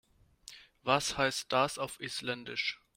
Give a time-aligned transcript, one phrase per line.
[0.81, 2.81] Was heißt das auf Isländisch?